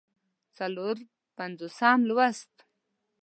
[0.57, 0.95] څلور
[1.37, 2.53] پينځوسم لوست